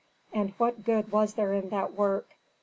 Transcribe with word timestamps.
And 0.33 0.55
what 0.57 0.83
good 0.83 1.11
was 1.11 1.35
there 1.35 1.53
in 1.53 1.69
that 1.69 1.93
work? 1.93 2.29